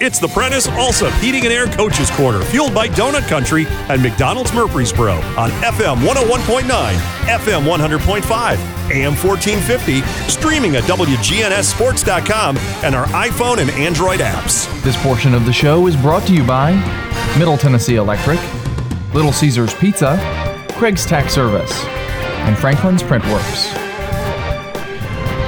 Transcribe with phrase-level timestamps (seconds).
[0.00, 4.52] It's the Prentice Allsup Heating and Air Coaches Corner, fueled by Donut Country and McDonald's
[4.54, 6.62] Murfreesboro on FM 101.9,
[7.26, 14.70] FM 100.5, AM 1450, streaming at WGNSSports.com and our iPhone and Android apps.
[14.84, 16.74] This portion of the show is brought to you by
[17.36, 18.38] Middle Tennessee Electric,
[19.12, 20.16] Little Caesars Pizza,
[20.74, 21.84] Craig's Tax Service,
[22.46, 23.87] and Franklin's Printworks.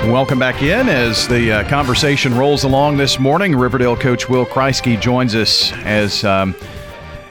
[0.05, 3.55] Welcome back in as the uh, conversation rolls along this morning.
[3.55, 6.55] Riverdale coach Will Kreisky joins us as um,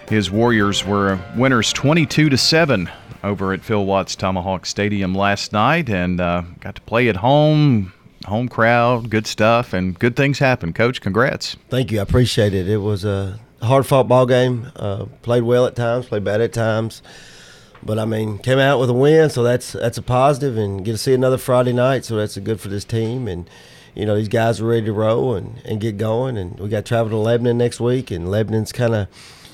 [0.08, 2.90] his Warriors were winners 22 to 7
[3.24, 7.92] over at Phil Watts Tomahawk Stadium last night and uh, got to play at home.
[8.26, 10.72] Home crowd, good stuff, and good things happen.
[10.72, 11.56] Coach, congrats.
[11.70, 12.00] Thank you.
[12.00, 12.70] I appreciate it.
[12.70, 14.72] It was a hard fought ball game.
[14.76, 17.02] Uh, played well at times, played bad at times.
[17.82, 20.94] But I mean, came out with a win, so that's that's a positive, and get
[20.94, 23.28] to see another Friday night, so that's good for this team.
[23.28, 23.50] And
[23.96, 26.38] you know, these guys are ready to roll and, and get going.
[26.38, 29.08] And we got to travel to Lebanon next week, and Lebanon's kind of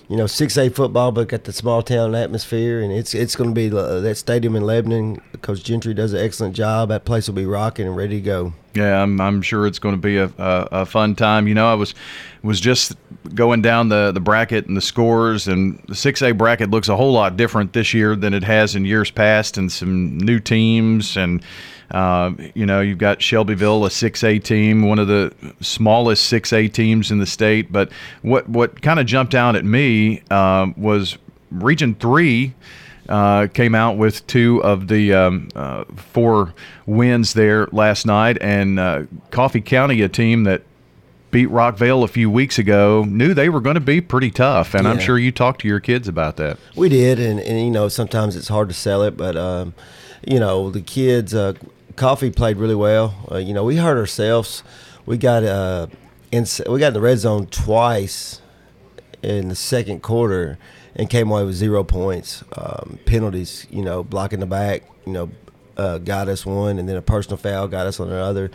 [0.07, 3.49] you know, six A football, but got the small town atmosphere, and it's it's going
[3.49, 5.21] to be uh, that stadium in Lebanon.
[5.41, 6.89] Coach Gentry does an excellent job.
[6.89, 8.53] That place will be rocking and ready to go.
[8.75, 11.47] Yeah, I'm, I'm sure it's going to be a, a, a, fun time.
[11.47, 11.95] You know, I was
[12.43, 12.93] was just
[13.33, 17.13] going down the, the bracket and the scores, and the 6A bracket looks a whole
[17.13, 21.41] lot different this year than it has in years past, and some new teams and
[21.91, 27.11] uh, you know, you've got Shelbyville, a 6A team, one of the smallest 6A teams
[27.11, 27.71] in the state.
[27.71, 31.17] But what what kind of jumped out at me uh, was
[31.51, 32.53] Region Three.
[33.07, 36.53] Uh, came out with two of the um, uh, four
[36.87, 40.63] wins there last night, and uh, Coffee County, a team that
[41.29, 44.85] beat Rockvale a few weeks ago, knew they were going to be pretty tough, and
[44.85, 44.91] yeah.
[44.91, 46.57] I'm sure you talked to your kids about that.
[46.75, 49.75] We did, and, and you know sometimes it's hard to sell it, but um,
[50.25, 51.33] you know the kids.
[51.33, 51.53] Uh,
[51.95, 53.15] Coffee played really well.
[53.31, 54.63] Uh, you know, we hurt ourselves.
[55.05, 55.87] We got uh,
[56.31, 58.41] in, we got in the red zone twice
[59.21, 60.57] in the second quarter
[60.95, 62.43] and came away with zero points.
[62.57, 65.31] Um, penalties, you know, blocking the back, you know,
[65.77, 68.51] uh, got us one, and then a personal foul got us on another.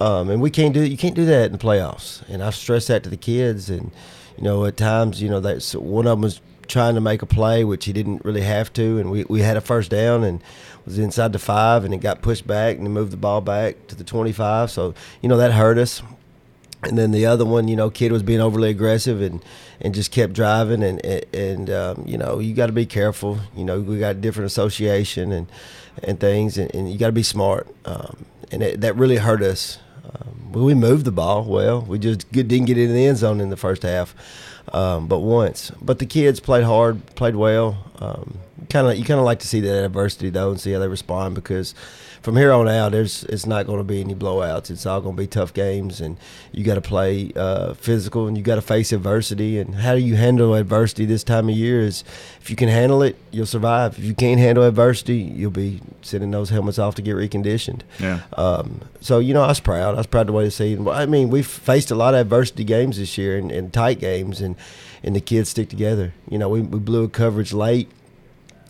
[0.00, 2.26] Um, and we can't do you can't do that in the playoffs.
[2.28, 3.70] And I've stressed that to the kids.
[3.70, 3.90] And
[4.36, 7.26] you know, at times, you know, that one of them was trying to make a
[7.26, 10.42] play, which he didn't really have to, and we, we had a first down and
[10.84, 13.94] was inside the five, and it got pushed back and moved the ball back to
[13.94, 14.70] the 25.
[14.70, 16.02] So you know that hurt us.
[16.88, 19.44] And then the other one, you know, kid was being overly aggressive and,
[19.80, 23.38] and just kept driving and and um, you know you got to be careful.
[23.56, 25.46] You know we got different association and
[26.02, 27.68] and things, and, and you got to be smart.
[27.84, 29.78] Um, and it, that really hurt us.
[30.04, 31.80] Um, we moved the ball well.
[31.80, 34.14] We just didn't get in the end zone in the first half,
[34.72, 35.70] um, but once.
[35.80, 37.78] But the kids played hard, played well.
[38.70, 40.88] Kind of you kind of like to see that adversity though and see how they
[40.88, 41.74] respond because
[42.24, 44.70] from here on out, there's it's not going to be any blowouts.
[44.70, 46.16] It's all going to be tough games, and
[46.52, 49.58] you got to play uh, physical, and you got to face adversity.
[49.58, 51.82] And how do you handle adversity this time of year?
[51.82, 52.02] Is
[52.40, 53.98] if you can handle it, you'll survive.
[53.98, 57.82] If you can't handle adversity, you'll be sending those helmets off to get reconditioned.
[58.00, 58.20] Yeah.
[58.32, 59.94] Um, so you know, I was proud.
[59.94, 60.78] I was proud the way to see.
[60.78, 64.40] I mean, we've faced a lot of adversity games this year, and, and tight games,
[64.40, 64.56] and
[65.02, 66.14] and the kids stick together.
[66.30, 67.90] You know, we, we blew a coverage late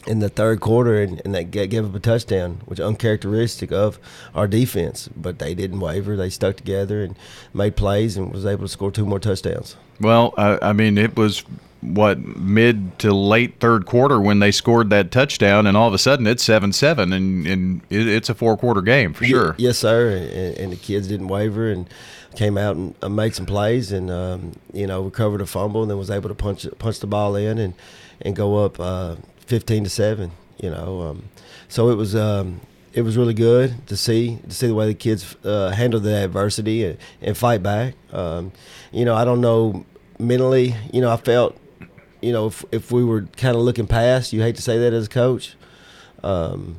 [0.07, 3.99] in the third quarter and, and that gave up a touchdown, which is uncharacteristic of
[4.35, 5.09] our defense.
[5.17, 7.17] But they didn't waver; they stuck together and
[7.53, 9.77] made plays and was able to score two more touchdowns.
[10.01, 11.45] Well, uh, I mean, it was
[11.81, 15.99] what mid to late third quarter when they scored that touchdown, and all of a
[15.99, 19.55] sudden it's seven seven, and, and it's a four quarter game for sure.
[19.59, 20.17] Yes, sir.
[20.17, 21.89] And, and, the kids didn't waver and
[22.37, 25.99] came out and made some plays, and um, you know recovered a fumble, and then
[25.99, 27.75] was able to punch punch the ball in and
[28.21, 28.81] and go up.
[28.81, 29.17] Uh,
[29.47, 30.33] 15 to seven.
[30.61, 31.25] You know, um,
[31.69, 32.61] so it was um,
[32.93, 36.25] it was really good to see to see the way the kids uh, handle the
[36.25, 37.95] adversity and, and fight back.
[38.13, 38.53] Um,
[38.93, 39.85] you know, I don't know
[40.19, 40.75] mentally.
[40.93, 41.59] You know, I felt
[42.23, 44.93] you know if if we were kind of looking past, you hate to say that
[44.93, 45.57] as a coach,
[46.23, 46.77] um,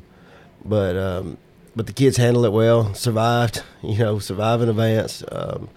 [0.63, 1.37] but um,
[1.75, 3.61] but the kids handled it well, survived.
[3.85, 5.23] You know, survived in advance.
[5.31, 5.69] Um,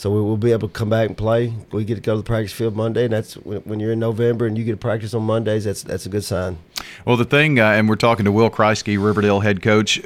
[0.00, 1.52] so we will be able to come back and play.
[1.72, 4.46] We get to go to the practice field Monday, and that's when you're in November
[4.46, 5.64] and you get to practice on Mondays.
[5.64, 6.56] That's that's a good sign.
[7.04, 10.00] Well, the thing, uh, and we're talking to Will Kreisky, Riverdale head coach.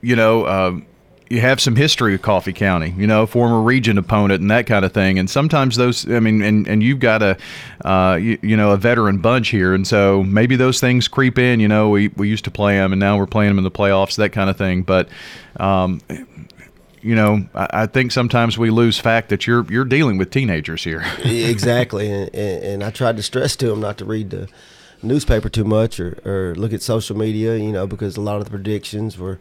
[0.00, 0.46] You know.
[0.48, 0.86] Um,
[1.28, 4.84] you have some history with Coffee County, you know, former region opponent and that kind
[4.84, 5.18] of thing.
[5.18, 7.36] And sometimes those, I mean, and, and you've got a,
[7.84, 9.74] uh, you, you, know, a veteran bunch here.
[9.74, 12.92] And so maybe those things creep in, you know, we, we used to play them
[12.92, 14.82] and now we're playing them in the playoffs, that kind of thing.
[14.82, 15.08] But,
[15.58, 16.00] um,
[17.06, 20.82] you know, I, I, think sometimes we lose fact that you're you're dealing with teenagers
[20.82, 21.04] here.
[21.24, 24.48] exactly, and, and, I tried to stress to them not to read the
[25.04, 28.44] newspaper too much or, or look at social media, you know, because a lot of
[28.44, 29.38] the predictions were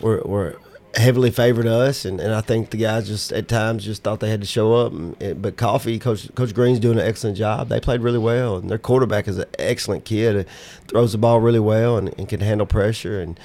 [0.00, 0.56] were, were
[0.96, 4.30] heavily favored us, and, and I think the guys just at times just thought they
[4.30, 4.92] had to show up.
[4.92, 7.68] And, but Coffee, Coach Coach Green's doing an excellent job.
[7.68, 10.46] They played really well, and their quarterback is an excellent kid.
[10.88, 13.38] Throws the ball really well and, and can handle pressure, and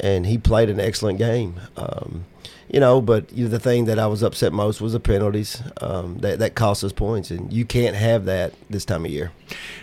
[0.00, 1.60] and he played an excellent game.
[1.76, 2.26] Um,
[2.68, 5.62] you know, but you know, the thing that I was upset most was the penalties
[5.80, 9.32] um, that that cost us points, and you can't have that this time of year.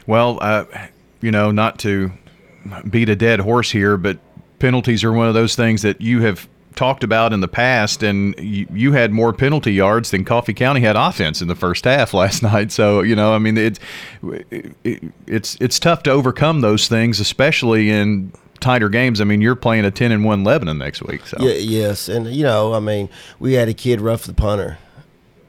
[0.06, 0.66] Well, uh,
[1.22, 2.12] you know, not to
[2.90, 4.20] beat a dead horse here, but
[4.60, 8.38] penalties are one of those things that you have talked about in the past, and
[8.40, 12.14] you, you, had more penalty yards than Coffee County had offense in the first half
[12.14, 12.72] last night.
[12.72, 13.80] So you know, I mean, it's
[14.84, 19.22] it, it's it's tough to overcome those things, especially in tighter games.
[19.22, 21.26] I mean, you're playing a ten and one Lebanon next week.
[21.28, 24.78] So yeah, yes, and you know, I mean, we had a kid rough the punter.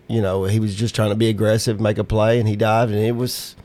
[0.08, 2.92] You know, he was just trying to be aggressive, make a play, and he dived,
[2.92, 3.56] and it was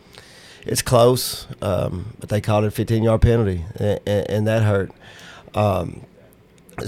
[0.65, 4.91] it's close, um, but they called it a 15 yard penalty, and, and, that hurt.
[5.55, 6.01] Um,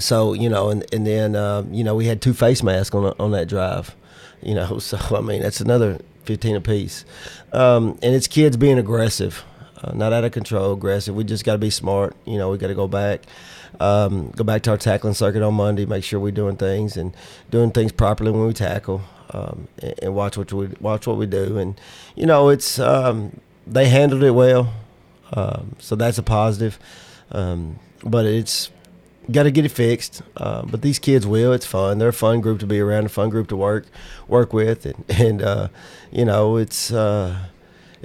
[0.00, 3.14] so you know, and and then uh, you know we had two face masks on
[3.18, 3.94] on that drive.
[4.42, 7.04] You know, so I mean that's another 15 apiece,
[7.52, 9.44] um, and it's kids being aggressive,
[9.82, 11.14] uh, not out of control, aggressive.
[11.14, 12.16] We just got to be smart.
[12.24, 13.22] You know, we got to go back.
[13.80, 15.84] Um, go back to our tackling circuit on Monday.
[15.84, 17.14] Make sure we're doing things and
[17.50, 21.26] doing things properly when we tackle, um, and, and, watch what we watch what we
[21.26, 21.58] do.
[21.58, 21.78] And
[22.14, 24.72] you know, it's um, they handled it well,
[25.32, 26.78] um, so that's a positive.
[27.32, 28.70] Um, but it's
[29.30, 30.22] got to get it fixed.
[30.36, 31.52] Uh, but these kids will.
[31.52, 31.98] It's fun.
[31.98, 33.86] They're a fun group to be around, a fun group to work
[34.28, 35.68] work with, and and uh,
[36.10, 36.92] you know it's.
[36.92, 37.46] Uh,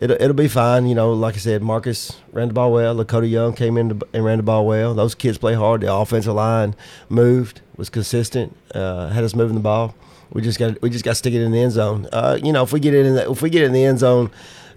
[0.01, 0.87] It'll, it'll be fine.
[0.87, 2.95] You know, like I said, Marcus ran the ball well.
[2.95, 4.93] Lakota Young came in and ran the ball well.
[4.93, 5.81] Those kids play hard.
[5.81, 6.73] The offensive line
[7.09, 9.93] moved, was consistent, uh, had us moving the ball.
[10.31, 12.07] We just got we just got to stick it in the end zone.
[12.13, 13.83] Uh, you know, if we get it in the, if we get it in the
[13.83, 14.31] end zone,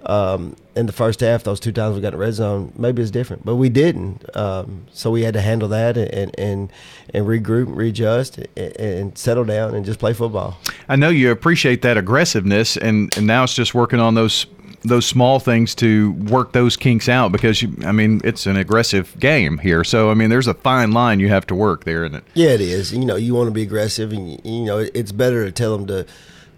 [0.07, 3.03] um, in the first half, those two times we got in the red zone, maybe
[3.03, 4.25] it's different, but we didn't.
[4.37, 6.73] Um, so we had to handle that and and
[7.15, 10.59] and regroup, readjust, and, and, settle down and just play football.
[10.89, 14.47] I know you appreciate that aggressiveness, and and now it's just working on those
[14.85, 19.19] those small things to work those kinks out because you, I mean it's an aggressive
[19.21, 19.85] game here.
[19.85, 22.25] So I mean there's a fine line you have to work there, isn't it?
[22.35, 22.93] Yeah, it is.
[22.93, 25.87] You know, you want to be aggressive, and you know it's better to tell them
[25.89, 26.07] to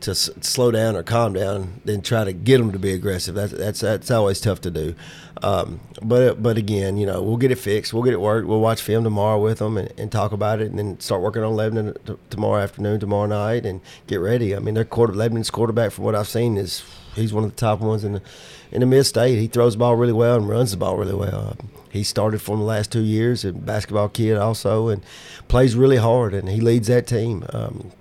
[0.05, 3.35] to s- slow down or calm down than try to get them to be aggressive.
[3.35, 4.95] That's that's that's always tough to do.
[5.43, 7.93] Um, but but again, you know, we'll get it fixed.
[7.93, 8.47] We'll get it worked.
[8.47, 11.43] We'll watch film tomorrow with them and, and talk about it, and then start working
[11.43, 14.55] on Lebanon t- tomorrow afternoon, tomorrow night, and get ready.
[14.55, 16.83] I mean, their quarter Lebanon's quarterback, from what I've seen, is
[17.15, 18.23] he's one of the top ones in the
[18.71, 19.39] in the mid state.
[19.39, 21.56] He throws the ball really well and runs the ball really well.
[21.91, 25.03] He started for the last two years, a basketball kid also, and
[25.49, 27.45] plays really hard, and he leads that team.
[27.51, 27.93] Um,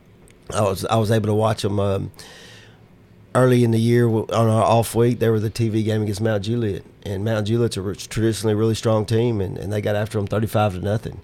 [0.53, 2.11] I was I was able to watch them um,
[3.35, 5.19] early in the year on our off week.
[5.19, 9.05] They were the TV game against Mount Juliet, and Mount Juliet's a traditionally really strong
[9.05, 11.19] team, and, and they got after them thirty five to nothing.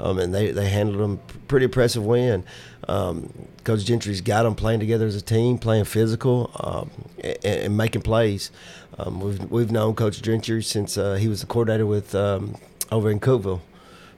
[0.00, 2.44] Um, and they, they handled them pretty impressive win.
[2.88, 3.32] Um,
[3.62, 6.90] Coach Gentry's got them playing together as a team, playing physical um,
[7.22, 8.50] and, and, making plays.
[8.98, 12.56] Um, we've we've known Coach Gentry since uh, he was the coordinator with um,
[12.90, 13.60] over in Cookeville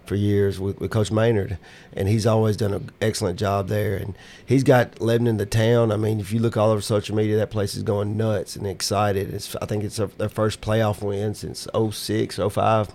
[0.06, 1.58] for years with, with, Coach Maynard,
[1.92, 3.96] and he's always done an excellent job there.
[3.96, 4.14] And
[4.44, 5.92] he's got Lebanon in the town.
[5.92, 8.66] I mean, if you look all over social media, that place is going nuts and
[8.66, 9.32] excited.
[9.32, 12.88] It's, I think it's their first playoff win since 06, 05.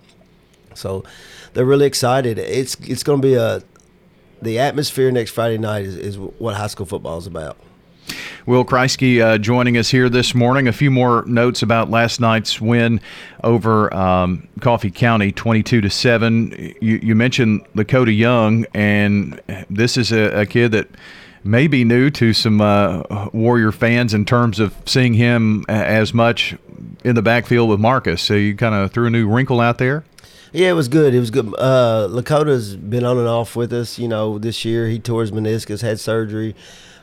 [0.76, 1.04] So
[1.54, 2.38] they're really excited.
[2.38, 3.62] It's it's going to be a
[4.42, 7.58] the atmosphere next Friday night is, is what high school football is about.
[8.46, 10.68] Will Kreisky uh, joining us here this morning.
[10.68, 13.02] A few more notes about last night's win
[13.44, 16.74] over um, Coffee County, twenty-two to seven.
[16.82, 20.88] You, you, mentioned Lakota Young, and this is a, a kid that
[21.44, 26.56] may be new to some uh, Warrior fans in terms of seeing him as much
[27.04, 28.22] in the backfield with Marcus.
[28.22, 30.04] So you kind of threw a new wrinkle out there.
[30.52, 31.14] Yeah, it was good.
[31.14, 31.54] It was good.
[31.60, 34.00] Uh, Lakota's been on and off with us.
[34.00, 36.56] You know, this year he tore his meniscus, had surgery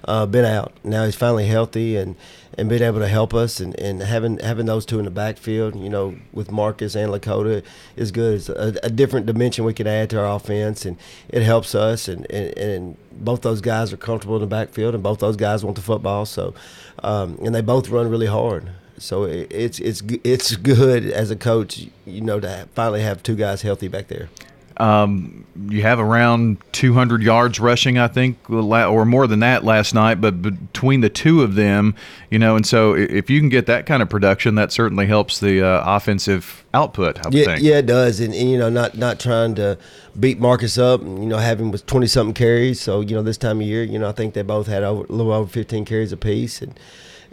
[0.07, 0.73] uh, been out.
[0.85, 2.17] Now he's finally healthy and,
[2.57, 3.61] and been able to help us.
[3.61, 7.63] And, and having having those two in the backfield, you know, with Marcus and Lakota
[7.97, 8.37] is good.
[8.37, 10.97] It's a, a different dimension we can add to our offense, and
[11.29, 12.09] it helps us.
[12.09, 15.65] And, and, and both those guys are comfortable in the backfield, and both those guys
[15.65, 16.25] want the football.
[16.25, 16.55] So,
[17.03, 18.71] um, and they both run really hard.
[18.99, 23.61] So it's it's it's good as a coach, you know, to finally have two guys
[23.63, 24.31] healthy back there.
[24.79, 30.21] Um, you have around 200 yards rushing, I think, or more than that last night.
[30.21, 31.95] But between the two of them,
[32.31, 35.41] you know, and so if you can get that kind of production, that certainly helps
[35.41, 37.25] the uh, offensive output.
[37.25, 37.63] I yeah, think.
[37.63, 39.79] yeah, it does, and, and, you know, not not trying to
[40.19, 41.01] beat Marcus up.
[41.01, 42.81] You know, having with 20 something carries.
[42.81, 45.05] So you know, this time of year, you know, I think they both had over,
[45.05, 46.79] a little over 15 carries apiece, and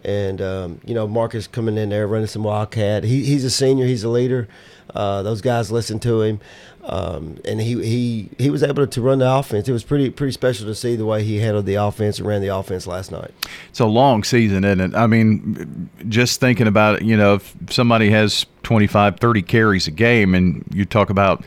[0.04, 3.04] and um, you know Marcus coming in there running some wildcat.
[3.04, 3.86] He, he's a senior.
[3.86, 4.48] He's a leader.
[4.94, 6.40] Uh, those guys listen to him,
[6.84, 9.68] um, and he, he he was able to run the offense.
[9.68, 12.42] It was pretty pretty special to see the way he handled the offense and ran
[12.42, 13.32] the offense last night.
[13.70, 14.96] It's a long season, isn't it?
[14.96, 19.92] I mean, just thinking about it, you know, if somebody has 25, 30 carries a
[19.92, 21.44] game, and you talk about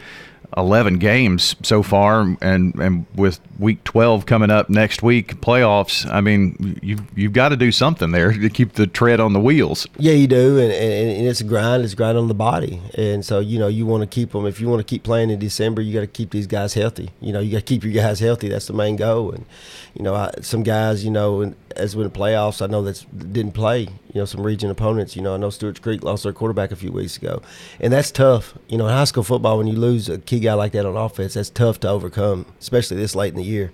[0.57, 6.11] 11 games so far, and and with week 12 coming up next week, playoffs.
[6.11, 9.41] I mean, you you've got to do something there to keep the tread on the
[9.41, 9.87] wheels.
[9.99, 11.85] Yeah, you do, and, and, and it's a grind.
[11.85, 14.47] It's a grind on the body, and so you know you want to keep them.
[14.47, 17.11] If you want to keep playing in December, you got to keep these guys healthy.
[17.21, 18.49] You know, you got to keep your guys healthy.
[18.49, 19.33] That's the main goal.
[19.33, 19.45] And
[19.95, 23.53] you know, I, some guys, you know, as with the playoffs, I know that didn't
[23.53, 23.83] play.
[23.83, 25.17] You know, some region opponents.
[25.17, 27.43] You know, I know Stewart's Creek lost their quarterback a few weeks ago,
[27.81, 28.55] and that's tough.
[28.69, 30.97] You know, in high school football, when you lose a key guy like that on
[30.97, 33.73] offense, that's tough to overcome, especially this late in the year.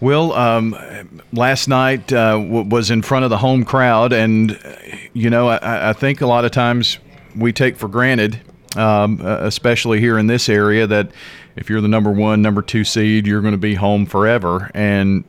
[0.00, 0.76] Will, um,
[1.32, 4.58] last night uh, w- was in front of the home crowd, and
[5.12, 6.98] you know, I, I think a lot of times
[7.36, 8.40] we take for granted,
[8.76, 11.10] um, especially here in this area, that
[11.56, 15.24] if you're the number one, number two seed, you're going to be home forever, and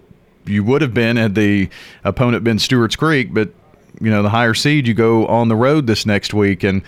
[0.46, 1.70] you would have been had the
[2.04, 3.50] opponent been Stewart's Creek, but
[4.02, 6.82] you know the higher seed, you go on the road this next week, and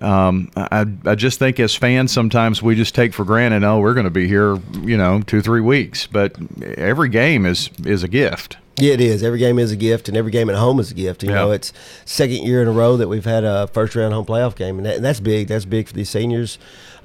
[0.00, 3.94] um, I, I just think as fans sometimes we just take for granted, oh, we're
[3.94, 8.08] going to be here, you know, two three weeks, but every game is is a
[8.08, 8.56] gift.
[8.78, 9.22] Yeah, it is.
[9.22, 11.22] Every game is a gift, and every game at home is a gift.
[11.22, 11.36] You yeah.
[11.36, 11.72] know, it's
[12.06, 14.86] second year in a row that we've had a first round home playoff game, and,
[14.86, 15.48] that, and that's big.
[15.48, 16.58] That's big for these seniors.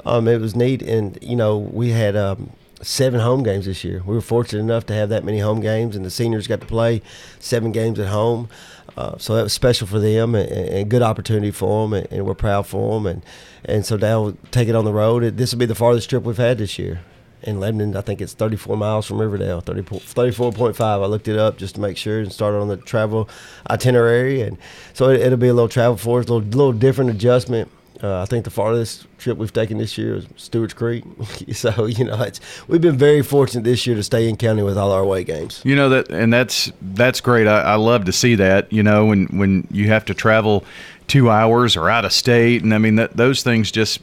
[0.05, 2.15] Um, it was neat, and you know, we had.
[2.15, 4.03] Um, seven home games this year.
[4.05, 6.67] We were fortunate enough to have that many home games, and the seniors got to
[6.67, 7.01] play
[7.39, 8.49] seven games at home.
[8.97, 12.25] Uh, so that was special for them and, and good opportunity for them, and, and,
[12.25, 13.05] we're proud for them.
[13.05, 13.23] And
[13.65, 15.37] and so now we'll take it on the road.
[15.37, 17.01] This will be the farthest trip we've had this year.
[17.41, 20.81] In Lebanon, I think it's 34 miles from Riverdale, 30, 34.5.
[20.81, 23.29] I looked it up just to make sure and started on the travel
[23.69, 24.41] itinerary.
[24.41, 24.57] And
[24.93, 27.69] so it, will be a little travel for us, a little, little different adjustment.
[28.03, 31.03] Uh, I think the farthest trip we've taken this year is Stewart's Creek.
[31.53, 34.77] so you know, it's we've been very fortunate this year to stay in county with
[34.77, 35.61] all our away games.
[35.63, 37.47] You know that, and that's that's great.
[37.47, 38.71] I, I love to see that.
[38.71, 40.65] You know, when when you have to travel
[41.07, 43.99] two hours or out of state, and I mean that those things just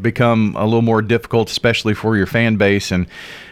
[0.00, 3.06] become a little more difficult, especially for your fan base and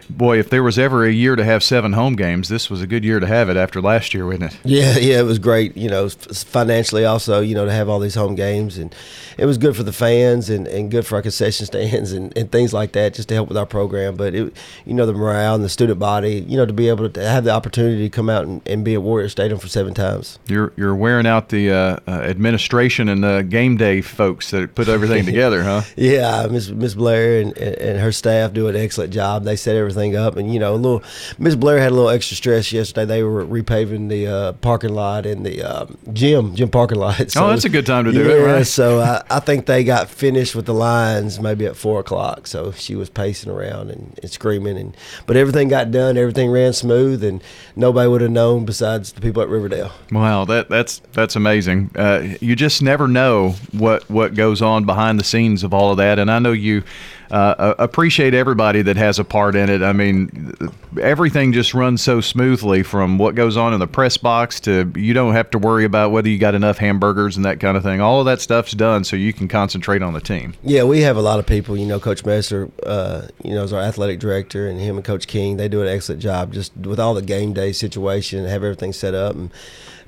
[0.08, 2.86] boy, if there was ever a year to have seven home games, this was a
[2.86, 4.58] good year to have it after last year, wasn't it?
[4.64, 5.76] Yeah, yeah, it was great.
[5.76, 8.94] You know, financially also, you know, to have all these home games, and
[9.36, 12.50] it was good for the fans and, and good for our concession stands and, and
[12.52, 14.16] things like that, just to help with our program.
[14.16, 17.08] But it, you know, the morale and the student body, you know, to be able
[17.08, 19.94] to have the opportunity to come out and, and be at Warrior Stadium for seven
[19.94, 20.38] times.
[20.46, 24.88] You're you're wearing out the uh, uh, administration and the game day folks that put
[24.88, 25.82] everything together, huh?
[25.96, 29.44] Yeah, Miss Miss Blair and, and her staff do an excellent job.
[29.44, 30.36] They set everything everything up.
[30.36, 31.02] And you know, a little
[31.38, 33.04] Miss Blair had a little extra stress yesterday.
[33.04, 37.30] They were repaving the uh, parking lot and the um, gym gym parking lot.
[37.30, 38.66] So, oh, that's a good time to do yeah, it, right?
[38.66, 42.46] So I, I, think they got finished with the lines maybe at four o'clock.
[42.46, 46.16] So she was pacing around and, and screaming, and but everything got done.
[46.16, 47.42] Everything ran smooth, and
[47.74, 49.92] nobody would have known besides the people at Riverdale.
[50.10, 51.90] Wow, that that's that's amazing.
[51.96, 55.96] Uh, you just never know what what goes on behind the scenes of all of
[55.98, 56.82] that, and I know you
[57.30, 59.82] uh, appreciate everybody that has a part in it.
[59.82, 60.54] I mean,
[61.00, 65.14] everything just runs so smoothly from what goes on in the press box to you
[65.14, 68.00] don't have to worry about whether you got enough hamburgers and that kind of thing.
[68.00, 70.54] All of that stuff's done so you can concentrate on the team.
[70.62, 71.76] Yeah, we have a lot of people.
[71.76, 75.26] You know, Coach Messer, uh, you know, is our athletic director, and him and Coach
[75.26, 75.56] King.
[75.56, 78.92] They do an excellent job just with all the game day situation and have everything
[78.92, 79.50] set up and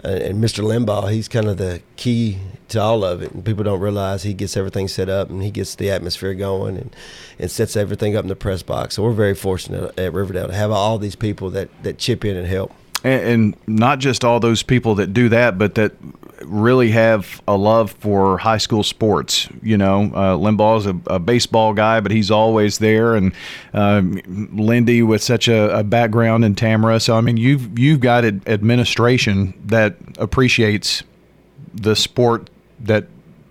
[0.05, 0.63] and Mr.
[0.63, 3.33] Limbaugh, he's kind of the key to all of it.
[3.33, 6.77] And people don't realize he gets everything set up and he gets the atmosphere going
[6.77, 6.95] and,
[7.38, 8.97] and sets everything up in the press box.
[8.97, 12.37] So we're very fortunate at Riverdale to have all these people that, that chip in
[12.37, 12.73] and help.
[13.05, 15.93] And, and not just all those people that do that, but that
[16.43, 19.49] really have a love for high school sports.
[19.62, 23.33] You know, uh, Limbaugh's a, a baseball guy, but he's always there, and
[23.73, 24.21] um,
[24.53, 27.00] Lindy with such a, a, background in Tamara.
[27.00, 31.03] So I mean, you've you've got administration that appreciates
[31.75, 32.50] the sport
[32.81, 33.07] that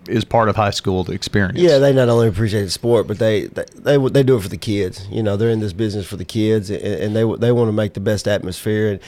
[0.08, 1.58] is part of high school experience.
[1.58, 4.48] Yeah, they not only appreciate the sport, but they they they, they do it for
[4.48, 5.06] the kids.
[5.10, 7.72] You know, they're in this business for the kids, and, and they they want to
[7.72, 9.00] make the best atmosphere,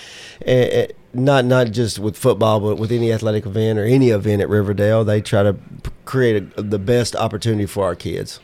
[0.47, 4.42] and, and, not not just with football, but with any athletic event or any event
[4.42, 5.57] at Riverdale, they try to
[6.04, 8.40] create a, the best opportunity for our kids.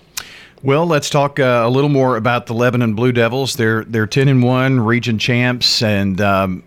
[0.63, 3.55] Well, let's talk uh, a little more about the Lebanon Blue Devils.
[3.55, 6.65] They're they're ten and one, region champs, and um,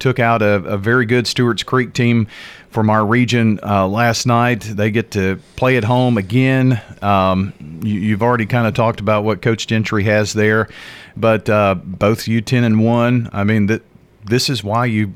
[0.00, 2.26] took out a, a, very good Stewart's Creek team
[2.74, 4.62] from our region uh, last night.
[4.62, 6.82] They get to play at home again.
[7.02, 7.54] Um,
[7.84, 10.68] you, have already kind of talked about what Coach Gentry has there,
[11.16, 13.30] but uh, both you ten and one.
[13.32, 13.82] I mean that
[14.24, 15.12] this is why you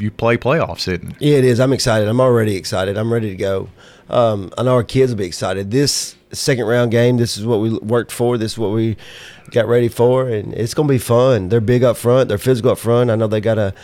[0.00, 1.16] you play playoffs, isn't it?
[1.20, 1.60] Yeah, it is.
[1.60, 2.08] I'm excited.
[2.08, 2.96] I'm already excited.
[2.96, 3.68] I'm ready to go.
[4.08, 5.70] Um, I know our kids will be excited.
[5.70, 8.38] This second round game, this is what we worked for.
[8.38, 8.96] This is what we
[9.50, 11.50] got ready for, and it's going to be fun.
[11.50, 12.30] They're big up front.
[12.30, 13.10] They're physical up front.
[13.10, 13.74] I know they got a,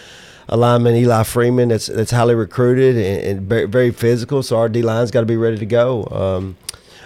[0.49, 4.43] a lineman, Eli Freeman, that's that's highly recruited and, and very, very physical.
[4.43, 6.05] So our D line's got to be ready to go.
[6.11, 6.57] Um,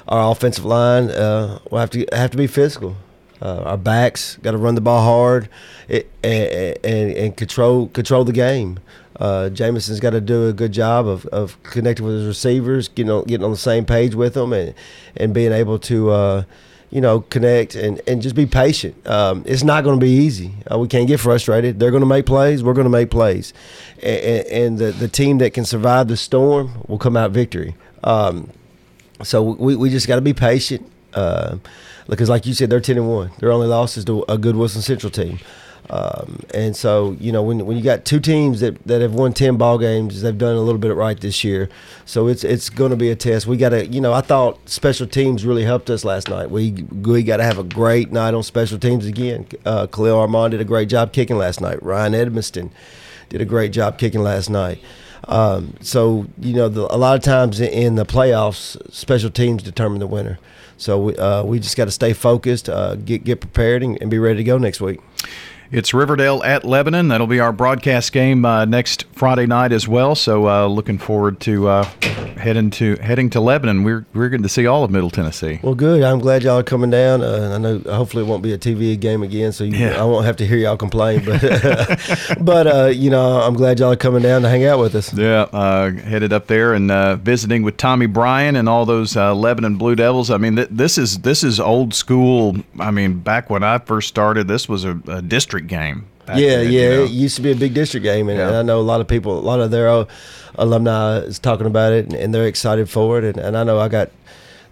[0.08, 2.96] our offensive line uh, will have to have to be physical.
[3.40, 5.48] Uh, our backs got to run the ball hard
[5.88, 8.78] and, and, and control control the game.
[9.16, 13.10] Uh, Jameson's got to do a good job of, of connecting with his receivers, getting
[13.10, 14.74] on, getting on the same page with them, and
[15.16, 16.44] and being able to uh,
[16.92, 18.94] you know connect and, and just be patient.
[19.08, 20.52] Um, it's not going to be easy.
[20.70, 21.80] Uh, we can't get frustrated.
[21.80, 22.62] They're going to make plays.
[22.62, 23.54] We're going to make plays,
[24.02, 27.74] and, and, the the team that can survive the storm will come out victory.
[28.04, 28.50] Um,
[29.22, 30.88] so we, we just got to be patient.
[31.14, 31.56] Uh,
[32.08, 33.30] because, like you said, they're ten and one.
[33.38, 35.38] Their only loss is to a good Wilson Central team.
[35.90, 39.32] Um, and so, you know, when, when you got two teams that, that have won
[39.32, 41.68] ten ball games, they've done a little bit right this year.
[42.04, 43.46] So it's it's going to be a test.
[43.46, 46.50] We got to, you know, I thought special teams really helped us last night.
[46.50, 49.46] We we got to have a great night on special teams again.
[49.66, 51.82] Uh, Khalil Armand did a great job kicking last night.
[51.82, 52.70] Ryan Edmiston
[53.28, 54.78] did a great job kicking last night.
[55.28, 59.98] Um, so you know, the, a lot of times in the playoffs, special teams determine
[59.98, 60.38] the winner.
[60.78, 64.10] So we, uh, we just got to stay focused, uh, get get prepared, and, and
[64.10, 65.00] be ready to go next week.
[65.72, 67.08] It's Riverdale at Lebanon.
[67.08, 70.14] That'll be our broadcast game uh, next Friday night as well.
[70.14, 71.84] So uh, looking forward to uh,
[72.36, 73.82] heading to heading to Lebanon.
[73.82, 75.60] We're we're going to see all of Middle Tennessee.
[75.62, 76.02] Well, good.
[76.02, 77.22] I'm glad y'all are coming down.
[77.22, 79.98] Uh, I know hopefully it won't be a TV game again, so you, yeah.
[79.98, 81.24] I won't have to hear y'all complain.
[81.24, 81.40] But
[82.42, 85.14] but uh, you know I'm glad y'all are coming down to hang out with us.
[85.14, 89.94] Yeah, uh, headed up there and visiting with Tommy Bryan and all those Lebanon Blue
[89.94, 90.30] Devils.
[90.30, 92.56] I mean th- this is this is old school.
[92.78, 96.06] I mean back when I first started, this was a, a district district game.
[96.28, 97.04] Yeah, then, yeah, you know?
[97.04, 98.48] it used to be a big district game, and, yeah.
[98.48, 100.04] and, I know a lot of people, a lot of their uh,
[100.54, 103.24] alumni is talking about it, and, and they're excited for it.
[103.24, 104.10] And, and, I know I got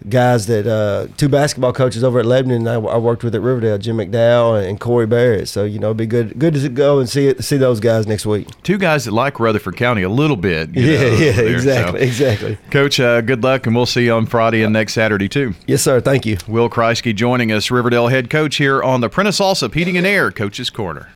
[0.09, 3.77] guys that uh, two basketball coaches over at Lebanon I, I, worked with at Riverdale,
[3.77, 5.47] Jim McDowell and Corey Barrett.
[5.47, 8.07] So you know, it'd be good good to go and see it, see those guys
[8.07, 8.47] next week.
[8.63, 10.69] Two guys that like Rutherford County a little bit.
[10.73, 12.05] yeah, know, yeah, there, exactly, so.
[12.05, 12.57] exactly.
[12.69, 15.53] Coach, uh, good luck, and we'll see you on Friday and next Saturday too.
[15.67, 16.01] Yes, sir.
[16.01, 16.37] Thank you.
[16.47, 20.31] Will Kreisky joining us, Riverdale head coach here on the Prentice Allsup Heating and Air
[20.31, 21.09] Coach's Corner.